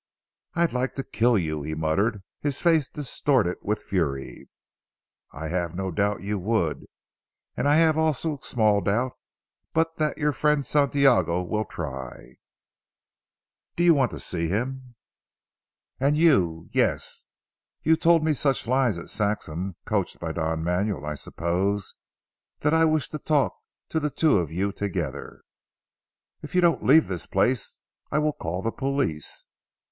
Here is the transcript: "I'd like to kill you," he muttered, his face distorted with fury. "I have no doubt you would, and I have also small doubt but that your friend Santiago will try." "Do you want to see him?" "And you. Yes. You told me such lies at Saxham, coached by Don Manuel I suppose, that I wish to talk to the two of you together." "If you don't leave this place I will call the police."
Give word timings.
"I'd 0.55 0.73
like 0.73 0.95
to 0.95 1.03
kill 1.03 1.37
you," 1.37 1.61
he 1.61 1.75
muttered, 1.75 2.23
his 2.39 2.59
face 2.59 2.87
distorted 2.89 3.57
with 3.61 3.83
fury. 3.83 4.49
"I 5.31 5.49
have 5.49 5.75
no 5.75 5.91
doubt 5.91 6.23
you 6.23 6.39
would, 6.39 6.87
and 7.55 7.67
I 7.67 7.75
have 7.75 7.99
also 7.99 8.39
small 8.41 8.81
doubt 8.81 9.11
but 9.73 9.97
that 9.97 10.17
your 10.17 10.31
friend 10.31 10.65
Santiago 10.65 11.43
will 11.43 11.65
try." 11.65 12.37
"Do 13.75 13.83
you 13.83 13.93
want 13.93 14.09
to 14.09 14.19
see 14.19 14.47
him?" 14.47 14.95
"And 15.99 16.17
you. 16.17 16.71
Yes. 16.71 17.25
You 17.83 17.95
told 17.95 18.23
me 18.23 18.33
such 18.33 18.65
lies 18.65 18.97
at 18.97 19.07
Saxham, 19.11 19.75
coached 19.85 20.19
by 20.19 20.31
Don 20.31 20.63
Manuel 20.63 21.05
I 21.05 21.13
suppose, 21.13 21.93
that 22.61 22.73
I 22.73 22.85
wish 22.85 23.07
to 23.09 23.19
talk 23.19 23.55
to 23.89 23.99
the 23.99 24.09
two 24.09 24.39
of 24.39 24.51
you 24.51 24.71
together." 24.71 25.43
"If 26.41 26.55
you 26.55 26.59
don't 26.61 26.83
leave 26.83 27.07
this 27.07 27.27
place 27.27 27.81
I 28.11 28.17
will 28.17 28.33
call 28.33 28.63
the 28.63 28.71
police." 28.71 29.45